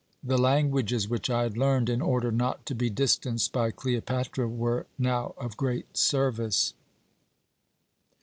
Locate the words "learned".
1.55-1.87